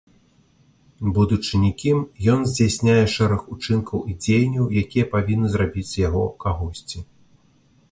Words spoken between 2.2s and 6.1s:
ён здзяйсняе шэраг учынкаў і дзеянняў, якія павінны зрабіць з